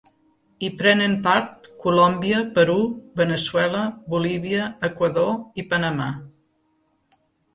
Hi 0.65 0.67
prenen 0.77 1.11
part 1.27 1.67
Colòmbia, 1.83 2.39
Perú, 2.55 2.77
Veneçuela, 3.21 3.83
Bolívia, 4.13 4.69
Equador 4.89 5.63
i 5.65 5.69
Panamà. 5.75 6.09